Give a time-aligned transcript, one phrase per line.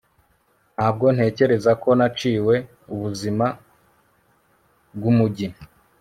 [0.75, 2.55] ntabwo ntekereza ko naciwe
[2.93, 3.45] ubuzima
[4.95, 5.47] bwumujyi